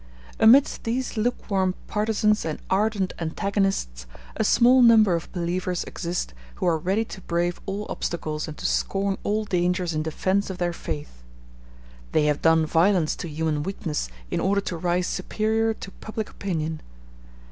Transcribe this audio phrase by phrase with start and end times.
[0.39, 6.79] Amidst these lukewarm partisans and ardent antagonists a small number of believers exist, who are
[6.79, 11.21] ready to brave all obstacles and to scorn all dangers in defence of their faith.
[12.13, 16.81] They have done violence to human weakness, in order to rise superior to public opinion.